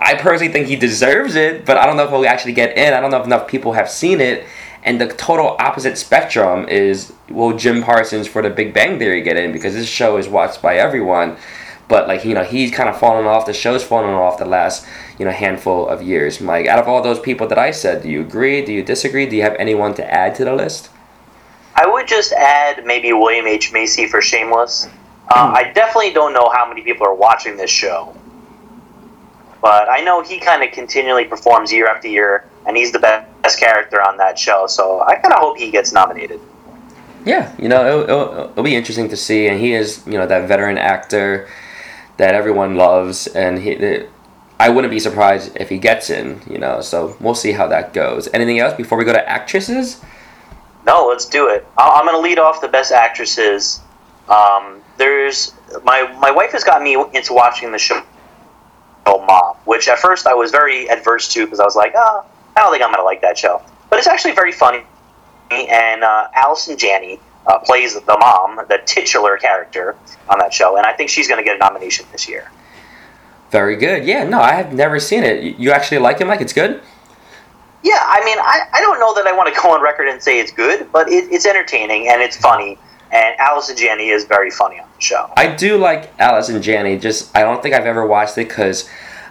I 0.00 0.14
personally 0.14 0.52
think 0.52 0.68
he 0.68 0.76
deserves 0.76 1.34
it, 1.34 1.66
but 1.66 1.76
I 1.76 1.84
don't 1.84 1.96
know 1.96 2.04
if 2.04 2.10
he'll 2.10 2.24
actually 2.26 2.52
get 2.52 2.76
in. 2.78 2.94
I 2.94 3.00
don't 3.00 3.10
know 3.10 3.18
if 3.18 3.26
enough 3.26 3.48
people 3.48 3.72
have 3.72 3.90
seen 3.90 4.20
it. 4.20 4.46
And 4.88 4.98
the 4.98 5.06
total 5.06 5.54
opposite 5.58 5.98
spectrum 5.98 6.66
is 6.66 7.12
will 7.28 7.54
Jim 7.54 7.82
Parsons 7.82 8.26
for 8.26 8.40
the 8.40 8.48
Big 8.48 8.72
Bang 8.72 8.98
Theory 8.98 9.20
get 9.20 9.36
in 9.36 9.52
because 9.52 9.74
this 9.74 9.86
show 9.86 10.16
is 10.16 10.28
watched 10.28 10.62
by 10.62 10.76
everyone, 10.76 11.36
but 11.88 12.08
like 12.08 12.24
you 12.24 12.32
know 12.32 12.42
he's 12.42 12.70
kind 12.70 12.88
of 12.88 12.98
fallen 12.98 13.26
off. 13.26 13.44
The 13.44 13.52
show's 13.52 13.84
fallen 13.84 14.08
off 14.08 14.38
the 14.38 14.46
last 14.46 14.86
you 15.18 15.26
know 15.26 15.30
handful 15.30 15.86
of 15.86 16.00
years. 16.00 16.40
Mike, 16.40 16.64
out 16.68 16.78
of 16.78 16.88
all 16.88 17.02
those 17.02 17.20
people 17.20 17.46
that 17.48 17.58
I 17.58 17.70
said, 17.70 18.02
do 18.02 18.08
you 18.08 18.22
agree? 18.22 18.64
Do 18.64 18.72
you 18.72 18.82
disagree? 18.82 19.26
Do 19.26 19.36
you 19.36 19.42
have 19.42 19.56
anyone 19.58 19.92
to 19.92 20.10
add 20.10 20.34
to 20.36 20.46
the 20.46 20.54
list? 20.54 20.88
I 21.74 21.86
would 21.86 22.08
just 22.08 22.32
add 22.32 22.86
maybe 22.86 23.12
William 23.12 23.46
H 23.46 23.74
Macy 23.74 24.08
for 24.08 24.22
Shameless. 24.22 24.86
Uh, 25.28 25.52
I 25.54 25.70
definitely 25.74 26.14
don't 26.14 26.32
know 26.32 26.48
how 26.48 26.66
many 26.66 26.80
people 26.80 27.06
are 27.06 27.14
watching 27.14 27.58
this 27.58 27.70
show, 27.70 28.16
but 29.60 29.86
I 29.90 30.00
know 30.00 30.22
he 30.22 30.40
kind 30.40 30.62
of 30.62 30.72
continually 30.72 31.24
performs 31.26 31.70
year 31.70 31.88
after 31.88 32.08
year, 32.08 32.48
and 32.64 32.74
he's 32.74 32.90
the 32.90 33.00
best 33.00 33.28
character 33.56 34.00
on 34.00 34.16
that 34.18 34.38
show. 34.38 34.66
So 34.66 35.00
I 35.00 35.14
kind 35.16 35.32
of 35.32 35.40
hope 35.40 35.58
he 35.58 35.70
gets 35.70 35.92
nominated. 35.92 36.40
Yeah, 37.24 37.54
you 37.58 37.68
know, 37.68 37.86
it'll, 37.86 38.02
it'll, 38.02 38.50
it'll, 38.50 38.62
be 38.62 38.76
interesting 38.76 39.08
to 39.08 39.16
see, 39.16 39.48
and 39.48 39.60
he 39.60 39.74
is, 39.74 40.02
you 40.06 40.12
know, 40.12 40.26
that 40.26 40.48
veteran 40.48 40.78
actor 40.78 41.48
that 42.16 42.34
everyone 42.34 42.76
loves, 42.76 43.26
and 43.26 43.58
he. 43.58 43.70
It, 43.70 44.10
I 44.60 44.70
wouldn't 44.70 44.90
be 44.90 44.98
surprised 44.98 45.56
if 45.56 45.68
he 45.68 45.78
gets 45.78 46.10
in, 46.10 46.40
you 46.48 46.58
know. 46.58 46.80
So 46.80 47.16
we'll 47.20 47.34
see 47.34 47.52
how 47.52 47.68
that 47.68 47.92
goes. 47.92 48.28
Anything 48.32 48.58
else 48.58 48.74
before 48.74 48.98
we 48.98 49.04
go 49.04 49.12
to 49.12 49.28
actresses? 49.28 50.00
No, 50.86 51.06
let's 51.06 51.26
do 51.26 51.48
it. 51.48 51.66
I'm 51.76 52.06
going 52.06 52.16
to 52.16 52.22
lead 52.22 52.38
off 52.38 52.60
the 52.60 52.68
best 52.68 52.92
actresses. 52.92 53.80
Um, 54.28 54.80
there's 54.96 55.52
my 55.84 56.12
my 56.20 56.30
wife 56.30 56.52
has 56.52 56.64
got 56.64 56.82
me 56.82 56.96
into 57.14 57.34
watching 57.34 57.72
the 57.72 57.78
show 57.78 58.02
Mom, 59.06 59.56
which 59.64 59.88
at 59.88 59.98
first 59.98 60.26
I 60.26 60.34
was 60.34 60.50
very 60.50 60.90
adverse 60.90 61.32
to 61.34 61.44
because 61.44 61.60
I 61.60 61.64
was 61.64 61.76
like, 61.76 61.92
oh, 61.96 62.26
I 62.56 62.60
don't 62.60 62.72
think 62.72 62.82
I'm 62.82 62.90
going 62.90 63.00
to 63.00 63.04
like 63.04 63.20
that 63.22 63.38
show. 63.38 63.62
But 63.90 63.98
it's 63.98 64.08
actually 64.08 64.32
very 64.32 64.52
funny 64.52 64.82
and 65.50 66.04
uh, 66.04 66.28
Allison 66.34 66.76
Janney 66.76 67.20
uh, 67.46 67.58
plays 67.58 67.94
the 67.94 68.18
mom, 68.18 68.60
the 68.68 68.80
titular 68.84 69.36
character 69.38 69.96
on 70.28 70.38
that 70.38 70.52
show, 70.52 70.76
and 70.76 70.86
I 70.86 70.92
think 70.92 71.10
she's 71.10 71.28
going 71.28 71.38
to 71.38 71.44
get 71.44 71.56
a 71.56 71.58
nomination 71.58 72.06
this 72.12 72.28
year. 72.28 72.50
Very 73.50 73.76
good. 73.76 74.04
Yeah, 74.04 74.24
no, 74.24 74.40
I 74.40 74.52
have 74.52 74.72
never 74.74 75.00
seen 75.00 75.24
it. 75.24 75.58
You 75.58 75.70
actually 75.70 75.98
like 75.98 76.20
it, 76.20 76.26
Mike? 76.26 76.42
It's 76.42 76.52
good. 76.52 76.82
Yeah, 77.82 78.02
I 78.04 78.22
mean, 78.24 78.38
I, 78.38 78.62
I 78.74 78.80
don't 78.80 79.00
know 79.00 79.14
that 79.14 79.26
I 79.26 79.34
want 79.34 79.54
to 79.54 79.60
go 79.60 79.72
on 79.72 79.80
record 79.80 80.08
and 80.08 80.22
say 80.22 80.40
it's 80.40 80.52
good, 80.52 80.90
but 80.92 81.08
it, 81.08 81.32
it's 81.32 81.46
entertaining 81.46 82.08
and 82.08 82.20
it's 82.20 82.36
funny. 82.36 82.78
And 83.10 83.38
Allison 83.38 83.74
Janney 83.74 84.10
is 84.10 84.24
very 84.24 84.50
funny 84.50 84.78
on 84.78 84.86
the 84.94 85.00
show. 85.00 85.32
I 85.34 85.54
do 85.54 85.78
like 85.78 86.12
Allison 86.18 86.60
Janney. 86.60 86.98
Just 86.98 87.34
I 87.34 87.40
don't 87.40 87.62
think 87.62 87.74
I've 87.74 87.86
ever 87.86 88.06
watched 88.06 88.36
it 88.36 88.48
because 88.48 88.90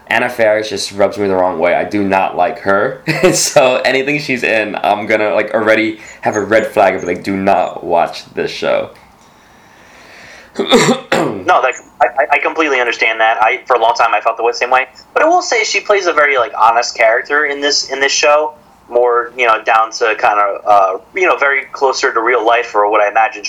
Anna 0.09 0.29
Faris 0.29 0.69
just 0.69 0.91
rubs 0.93 1.17
me 1.17 1.27
the 1.27 1.35
wrong 1.35 1.59
way. 1.59 1.75
I 1.75 1.83
do 1.83 2.03
not 2.03 2.35
like 2.35 2.59
her. 2.59 3.03
so 3.33 3.77
anything 3.77 4.19
she's 4.19 4.43
in, 4.43 4.75
I'm 4.75 5.05
gonna 5.05 5.33
like 5.33 5.53
already 5.53 5.97
have 6.21 6.35
a 6.35 6.41
red 6.41 6.67
flag 6.67 6.95
of 6.95 7.03
like, 7.03 7.23
do 7.23 7.35
not 7.35 7.83
watch 7.83 8.25
this 8.33 8.51
show. 8.51 8.93
no, 10.57 11.59
like 11.61 11.75
I, 12.01 12.27
I 12.31 12.39
completely 12.39 12.79
understand 12.79 13.19
that. 13.19 13.41
I 13.43 13.63
for 13.65 13.75
a 13.75 13.79
long 13.79 13.93
time 13.93 14.15
I 14.15 14.21
felt 14.21 14.37
the 14.37 14.53
same 14.53 14.71
way, 14.71 14.87
but 15.13 15.21
I 15.21 15.27
will 15.27 15.43
say 15.43 15.63
she 15.63 15.81
plays 15.81 16.07
a 16.07 16.13
very 16.13 16.37
like 16.37 16.51
honest 16.57 16.95
character 16.95 17.45
in 17.45 17.61
this 17.61 17.91
in 17.91 17.99
this 17.99 18.11
show. 18.11 18.55
More 18.89 19.33
you 19.37 19.45
know 19.45 19.61
down 19.63 19.91
to 19.91 20.15
kind 20.15 20.39
of 20.39 20.65
uh, 20.65 21.03
you 21.13 21.27
know 21.27 21.37
very 21.37 21.65
closer 21.65 22.11
to 22.11 22.21
real 22.21 22.43
life 22.43 22.73
or 22.73 22.89
what 22.89 23.01
I 23.01 23.09
imagine 23.09 23.43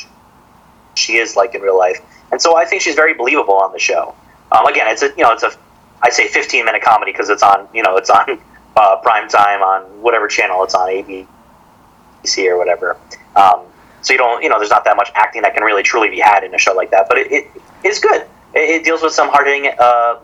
she 0.96 1.16
is 1.16 1.34
like 1.34 1.54
in 1.54 1.62
real 1.62 1.78
life, 1.78 1.98
and 2.30 2.42
so 2.42 2.56
I 2.56 2.66
think 2.66 2.82
she's 2.82 2.96
very 2.96 3.14
believable 3.14 3.54
on 3.54 3.72
the 3.72 3.78
show. 3.78 4.14
Um, 4.52 4.66
again, 4.66 4.86
it's 4.88 5.02
a 5.02 5.08
you 5.16 5.22
know 5.22 5.32
it's 5.32 5.44
a 5.44 5.52
I 6.02 6.10
say 6.10 6.28
15 6.28 6.64
minute 6.64 6.82
comedy 6.82 7.12
because 7.12 7.28
it's 7.28 7.42
on 7.42 7.68
you 7.74 7.82
know 7.82 7.96
it's 7.96 8.10
on 8.10 8.40
uh, 8.76 8.96
prime 9.02 9.28
time 9.28 9.62
on 9.62 9.82
whatever 10.02 10.28
channel 10.28 10.62
it's 10.62 10.74
on 10.74 10.88
ABC 10.88 12.46
or 12.46 12.56
whatever. 12.56 12.96
Um, 13.34 13.64
so 14.02 14.12
you 14.12 14.18
don't, 14.18 14.42
you 14.42 14.48
know, 14.48 14.58
there's 14.58 14.70
not 14.70 14.84
that 14.84 14.96
much 14.96 15.10
acting 15.14 15.42
that 15.42 15.54
can 15.54 15.64
really 15.64 15.82
truly 15.82 16.08
be 16.08 16.20
had 16.20 16.44
in 16.44 16.54
a 16.54 16.58
show 16.58 16.72
like 16.72 16.90
that. 16.92 17.08
But 17.08 17.18
it, 17.18 17.32
it 17.32 17.50
is 17.84 17.98
good. 17.98 18.22
It, 18.54 18.70
it, 18.70 18.84
deals 18.84 19.02
with 19.02 19.12
some 19.12 19.28
hard 19.28 19.46
hitting 19.46 19.72
uh, 19.78 20.18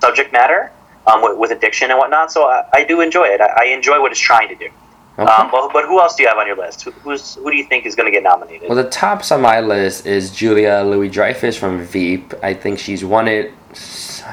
subject 0.00 0.32
matter 0.32 0.72
um, 1.06 1.22
with, 1.22 1.38
with, 1.38 1.50
addiction 1.50 1.90
and 1.90 1.98
whatnot. 1.98 2.32
So 2.32 2.44
I, 2.44 2.64
I 2.72 2.84
do 2.84 3.00
enjoy 3.00 3.24
it. 3.24 3.40
I, 3.40 3.46
I, 3.46 3.64
enjoy 3.66 4.00
what 4.00 4.12
it's 4.12 4.20
trying 4.20 4.48
to 4.48 4.54
do. 4.54 4.68
Okay. 5.18 5.30
Um, 5.30 5.50
but, 5.50 5.72
but, 5.72 5.84
who 5.84 6.00
else 6.00 6.14
do 6.16 6.22
you 6.22 6.28
have 6.28 6.38
on 6.38 6.46
your 6.46 6.56
list? 6.56 6.82
Who, 6.82 6.90
who's 6.90 7.34
who 7.34 7.50
do 7.50 7.56
you 7.56 7.64
think 7.64 7.86
is 7.86 7.94
going 7.94 8.06
to 8.06 8.12
get 8.12 8.22
nominated? 8.22 8.68
Well, 8.68 8.82
the 8.82 8.90
tops 8.90 9.30
on 9.30 9.42
my 9.42 9.60
list 9.60 10.06
is 10.06 10.30
Julia 10.30 10.82
Louis 10.84 11.08
Dreyfus 11.08 11.56
from 11.56 11.84
Veep. 11.84 12.34
I 12.42 12.54
think 12.54 12.78
she's 12.78 13.04
won 13.04 13.28
it 13.28 13.52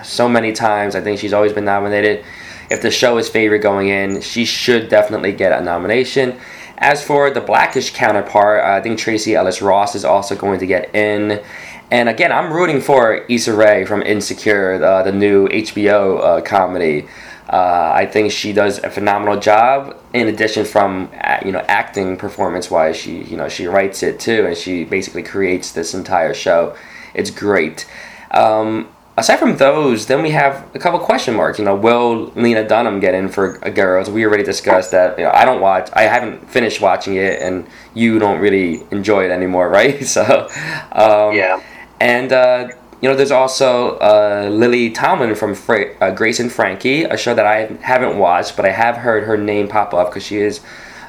so 0.03 0.27
many 0.29 0.51
times. 0.51 0.95
I 0.95 1.01
think 1.01 1.19
she's 1.19 1.33
always 1.33 1.53
been 1.53 1.65
nominated. 1.65 2.25
If 2.69 2.81
the 2.81 2.91
show 2.91 3.17
is 3.17 3.27
favorite 3.27 3.59
going 3.59 3.89
in, 3.89 4.21
she 4.21 4.45
should 4.45 4.89
definitely 4.89 5.33
get 5.33 5.51
a 5.51 5.63
nomination. 5.63 6.39
As 6.77 7.03
for 7.03 7.29
the 7.29 7.41
Blackish 7.41 7.93
counterpart, 7.93 8.63
I 8.63 8.81
think 8.81 8.97
Tracee 8.97 9.35
Ellis 9.35 9.61
Ross 9.61 9.93
is 9.93 10.03
also 10.03 10.35
going 10.35 10.59
to 10.59 10.65
get 10.65 10.95
in. 10.95 11.43
And 11.91 12.07
again, 12.07 12.31
I'm 12.31 12.51
rooting 12.51 12.79
for 12.79 13.25
Issa 13.29 13.53
Rae 13.53 13.85
from 13.85 14.01
Insecure, 14.01 14.79
the, 14.79 15.03
the 15.03 15.11
new 15.11 15.47
HBO 15.49 16.19
uh, 16.19 16.41
comedy. 16.41 17.07
Uh, 17.49 17.91
I 17.93 18.05
think 18.05 18.31
she 18.31 18.53
does 18.53 18.79
a 18.79 18.89
phenomenal 18.89 19.37
job. 19.37 20.01
In 20.13 20.29
addition, 20.29 20.63
from 20.63 21.11
you 21.45 21.51
know 21.51 21.59
acting 21.67 22.15
performance 22.15 22.71
wise, 22.71 22.95
she 22.95 23.23
you 23.23 23.35
know 23.35 23.49
she 23.49 23.67
writes 23.67 24.03
it 24.03 24.21
too, 24.21 24.45
and 24.45 24.55
she 24.55 24.85
basically 24.85 25.21
creates 25.23 25.73
this 25.73 25.93
entire 25.93 26.33
show. 26.33 26.77
It's 27.13 27.29
great. 27.29 27.85
Um, 28.31 28.87
aside 29.21 29.37
from 29.37 29.55
those, 29.57 30.07
then 30.07 30.21
we 30.21 30.31
have 30.31 30.67
a 30.75 30.79
couple 30.79 30.99
question 30.99 31.35
marks. 31.35 31.59
You 31.59 31.65
know, 31.65 31.75
will 31.75 32.31
Lena 32.35 32.67
Dunham 32.67 32.99
get 32.99 33.13
in 33.13 33.29
for 33.29 33.57
Girls? 33.59 34.09
We 34.09 34.25
already 34.25 34.43
discussed 34.43 34.91
that. 34.91 35.17
You 35.17 35.25
know, 35.25 35.31
I 35.33 35.45
don't 35.45 35.61
watch. 35.61 35.89
I 35.93 36.03
haven't 36.03 36.49
finished 36.49 36.81
watching 36.81 37.15
it, 37.15 37.41
and 37.41 37.67
you 37.93 38.19
don't 38.19 38.39
really 38.39 38.83
enjoy 38.91 39.25
it 39.25 39.31
anymore, 39.31 39.69
right? 39.79 40.03
So, 40.05 40.49
um, 40.91 41.35
yeah. 41.35 41.61
And 41.99 42.33
uh, 42.33 42.69
you 43.01 43.09
know, 43.09 43.15
there's 43.15 43.31
also 43.31 43.97
uh, 43.97 44.49
Lily 44.51 44.89
Tomlin 44.89 45.35
from 45.35 45.55
Fra- 45.55 45.95
uh, 46.01 46.11
Grace 46.11 46.39
and 46.39 46.51
Frankie, 46.51 47.03
a 47.03 47.15
show 47.15 47.33
that 47.35 47.45
I 47.45 47.77
haven't 47.81 48.17
watched, 48.17 48.55
but 48.55 48.65
I 48.65 48.71
have 48.71 48.97
heard 48.97 49.23
her 49.23 49.37
name 49.37 49.67
pop 49.67 49.93
up 49.93 50.09
because 50.09 50.23
she 50.23 50.37
is 50.37 50.61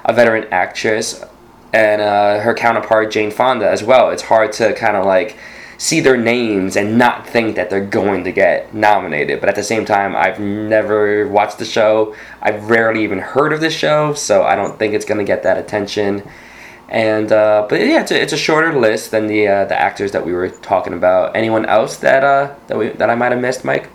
a 0.05 0.13
veteran 0.13 0.47
actress, 0.53 1.25
and 1.73 2.03
uh, 2.03 2.41
her 2.41 2.55
counterpart 2.55 3.11
Jane 3.11 3.31
Fonda 3.31 3.69
as 3.69 3.83
well. 3.83 4.11
It's 4.11 4.23
hard 4.23 4.53
to 4.55 4.75
kind 4.75 4.97
of 4.97 5.07
like 5.07 5.39
see 5.83 5.99
their 5.99 6.17
names 6.17 6.77
and 6.77 6.97
not 6.97 7.27
think 7.27 7.57
that 7.57 7.69
they're 7.69 7.85
going 7.85 8.23
to 8.23 8.31
get 8.31 8.73
nominated. 8.73 9.41
But 9.41 9.49
at 9.49 9.57
the 9.57 9.65
same 9.65 9.85
time, 9.85 10.15
I've 10.15 10.39
never 10.39 11.27
watched 11.27 11.59
the 11.59 11.65
show. 11.65 12.15
I've 12.41 12.71
rarely 12.71 13.03
even 13.03 13.19
heard 13.19 13.53
of 13.53 13.61
the 13.61 13.69
show, 13.69 14.15
so 14.15 14.45
I 14.45 14.55
don't 14.55 14.79
think 14.79 14.95
it's 14.95 15.05
going 15.05 15.19
to 15.19 15.25
get 15.25 15.43
that 15.43 15.59
attention. 15.59 16.23
And 16.89 17.33
uh, 17.33 17.67
but 17.69 17.81
yeah, 17.81 18.01
it's 18.01 18.13
a, 18.13 18.23
it's 18.23 18.33
a 18.33 18.37
shorter 18.37 18.79
list 18.79 19.11
than 19.11 19.27
the 19.27 19.49
uh, 19.49 19.65
the 19.65 19.77
actors 19.77 20.13
that 20.13 20.25
we 20.25 20.33
were 20.33 20.51
talking 20.51 20.93
about. 20.93 21.35
Anyone 21.35 21.67
else 21.67 21.97
that 21.97 22.23
uh, 22.23 22.55
that 22.69 22.79
we 22.79 22.91
that 22.91 23.11
I 23.11 23.17
might 23.17 23.33
have 23.33 23.41
missed, 23.41 23.65
Mike? 23.65 23.89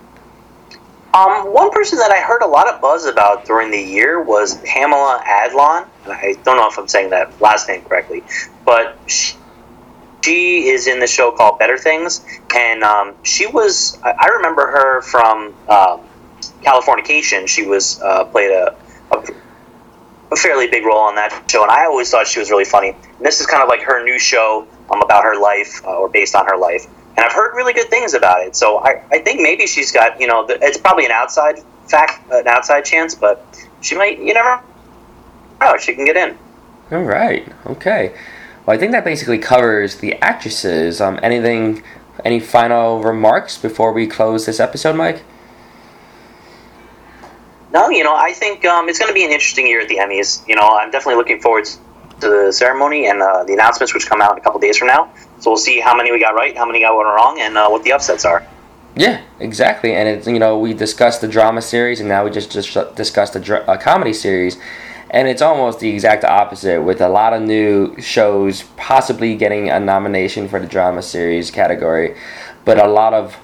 Um, 1.14 1.54
one 1.54 1.70
person 1.70 1.96
that 1.98 2.10
I 2.10 2.20
heard 2.20 2.42
a 2.42 2.46
lot 2.46 2.68
of 2.68 2.82
buzz 2.82 3.06
about 3.06 3.46
during 3.46 3.70
the 3.70 3.80
year 3.80 4.22
was 4.22 4.60
Pamela 4.62 5.22
Adlon. 5.24 5.86
I 6.06 6.34
don't 6.44 6.58
know 6.58 6.68
if 6.68 6.78
I'm 6.78 6.86
saying 6.86 7.10
that 7.10 7.40
last 7.40 7.66
name 7.66 7.82
correctly, 7.82 8.24
but 8.66 8.98
she 10.22 10.68
is 10.68 10.86
in 10.86 11.00
the 11.00 11.06
show 11.06 11.30
called 11.30 11.58
Better 11.58 11.78
Things, 11.78 12.24
and 12.54 12.82
um, 12.82 13.14
she 13.22 13.46
was. 13.46 13.98
I 14.02 14.28
remember 14.36 14.66
her 14.66 15.02
from 15.02 15.54
um, 15.68 16.00
Californication. 16.62 17.46
She 17.46 17.66
was 17.66 18.00
uh, 18.02 18.24
played 18.24 18.50
a, 18.50 18.76
a, 19.12 19.24
a 20.32 20.36
fairly 20.36 20.66
big 20.66 20.84
role 20.84 20.98
on 20.98 21.14
that 21.14 21.44
show, 21.50 21.62
and 21.62 21.70
I 21.70 21.84
always 21.86 22.10
thought 22.10 22.26
she 22.26 22.40
was 22.40 22.50
really 22.50 22.64
funny. 22.64 22.90
And 22.90 23.26
this 23.26 23.40
is 23.40 23.46
kind 23.46 23.62
of 23.62 23.68
like 23.68 23.82
her 23.82 24.04
new 24.04 24.18
show 24.18 24.66
um, 24.90 25.02
about 25.02 25.24
her 25.24 25.40
life 25.40 25.82
uh, 25.84 25.96
or 25.96 26.08
based 26.08 26.34
on 26.34 26.46
her 26.46 26.56
life, 26.56 26.86
and 27.16 27.24
I've 27.24 27.32
heard 27.32 27.54
really 27.54 27.72
good 27.72 27.88
things 27.88 28.14
about 28.14 28.42
it. 28.42 28.56
So 28.56 28.78
I, 28.78 29.02
I 29.10 29.20
think 29.20 29.40
maybe 29.40 29.66
she's 29.66 29.92
got 29.92 30.20
you 30.20 30.26
know 30.26 30.46
the, 30.46 30.58
it's 30.60 30.78
probably 30.78 31.04
an 31.04 31.12
outside 31.12 31.60
fact, 31.88 32.30
an 32.32 32.48
outside 32.48 32.84
chance, 32.84 33.14
but 33.14 33.44
she 33.80 33.96
might. 33.96 34.18
You 34.18 34.34
never 34.34 34.62
know. 35.60 35.76
She 35.78 35.94
can 35.94 36.04
get 36.04 36.16
in. 36.16 36.36
All 36.90 37.02
right. 37.02 37.46
Okay. 37.66 38.14
Well, 38.68 38.76
I 38.76 38.78
think 38.78 38.92
that 38.92 39.02
basically 39.02 39.38
covers 39.38 39.94
the 39.94 40.12
actresses. 40.16 41.00
Um, 41.00 41.18
anything, 41.22 41.82
any 42.22 42.38
final 42.38 43.02
remarks 43.02 43.56
before 43.56 43.94
we 43.94 44.06
close 44.06 44.44
this 44.44 44.60
episode, 44.60 44.94
Mike? 44.94 45.22
No, 47.72 47.88
you 47.88 48.04
know, 48.04 48.14
I 48.14 48.34
think 48.34 48.66
um, 48.66 48.90
it's 48.90 48.98
going 48.98 49.08
to 49.08 49.14
be 49.14 49.24
an 49.24 49.30
interesting 49.30 49.66
year 49.66 49.80
at 49.80 49.88
the 49.88 49.96
Emmys. 49.96 50.46
You 50.46 50.54
know, 50.54 50.76
I'm 50.78 50.90
definitely 50.90 51.14
looking 51.14 51.40
forward 51.40 51.64
to 51.64 52.28
the 52.28 52.52
ceremony 52.52 53.06
and 53.06 53.22
uh, 53.22 53.42
the 53.44 53.54
announcements, 53.54 53.94
which 53.94 54.06
come 54.06 54.20
out 54.20 54.32
in 54.32 54.38
a 54.38 54.42
couple 54.42 54.60
days 54.60 54.76
from 54.76 54.88
now. 54.88 55.14
So 55.38 55.52
we'll 55.52 55.56
see 55.56 55.80
how 55.80 55.96
many 55.96 56.12
we 56.12 56.20
got 56.20 56.34
right, 56.34 56.54
how 56.54 56.66
many 56.66 56.80
got 56.80 56.90
wrong, 56.90 57.40
and 57.40 57.56
uh, 57.56 57.70
what 57.70 57.84
the 57.84 57.92
upsets 57.92 58.26
are. 58.26 58.46
Yeah, 58.94 59.22
exactly. 59.40 59.94
And 59.94 60.06
it's 60.06 60.26
you 60.26 60.38
know 60.38 60.58
we 60.58 60.74
discussed 60.74 61.22
the 61.22 61.28
drama 61.28 61.62
series, 61.62 62.00
and 62.00 62.08
now 62.10 62.22
we 62.22 62.30
just 62.30 62.52
just 62.52 62.76
discussed 62.96 63.32
the 63.32 63.40
dra- 63.40 63.64
uh, 63.66 63.78
comedy 63.78 64.12
series 64.12 64.58
and 65.10 65.26
it's 65.28 65.42
almost 65.42 65.80
the 65.80 65.88
exact 65.88 66.24
opposite 66.24 66.82
with 66.82 67.00
a 67.00 67.08
lot 67.08 67.32
of 67.32 67.42
new 67.42 67.98
shows 68.00 68.64
possibly 68.76 69.34
getting 69.34 69.70
a 69.70 69.80
nomination 69.80 70.48
for 70.48 70.60
the 70.60 70.66
drama 70.66 71.02
series 71.02 71.50
category 71.50 72.16
but 72.64 72.78
a 72.78 72.86
lot 72.86 73.14
of 73.14 73.36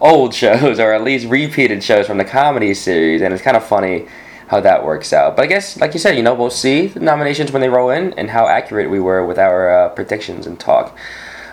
old 0.00 0.34
shows 0.42 0.78
or 0.78 0.92
at 0.92 1.02
least 1.02 1.26
repeated 1.26 1.82
shows 1.82 2.06
from 2.06 2.18
the 2.18 2.24
comedy 2.24 2.74
series. 2.74 3.22
And 3.22 3.32
it's 3.32 3.42
kind 3.42 3.56
of 3.56 3.64
funny 3.64 4.06
how 4.48 4.60
that 4.60 4.84
works 4.84 5.12
out. 5.12 5.34
But 5.34 5.44
i 5.44 5.46
guess 5.46 5.76
like 5.80 5.92
you 5.92 5.98
said 5.98 6.16
you 6.16 6.22
know 6.22 6.34
we'll 6.34 6.50
see 6.50 6.86
the 6.86 7.00
nominations 7.00 7.50
when 7.50 7.62
they 7.62 7.68
roll 7.68 7.90
in 7.90 8.12
and 8.14 8.30
how 8.30 8.46
accurate 8.46 8.90
we 8.90 9.00
were 9.00 9.24
with 9.26 9.38
our 9.38 9.70
uh, 9.70 9.88
predictions 9.90 10.46
and 10.46 10.58
talk. 10.58 10.96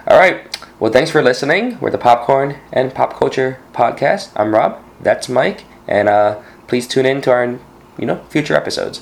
All 0.08 0.18
right. 0.18 0.58
Well 0.80 0.92
thanks 0.92 1.10
for 1.10 1.24
listening. 1.24 1.80
We're 1.80 1.92
the 1.92 1.98
popcorn 1.98 2.58
and 2.72 2.94
pop 2.94 3.18
culture 3.18 3.60
podcast. 3.74 4.32
I'm 4.36 4.54
rob. 4.54 4.84
That's 5.00 5.30
mike. 5.30 5.64
And 5.88 6.08
uh, 6.08 6.42
please 6.68 6.88
tune 6.88 7.06
in 7.06 7.22
to 7.22 7.32
our 7.32 7.60
you 7.98 8.06
know 8.06 8.24
future 8.30 8.56
episodes 8.56 9.02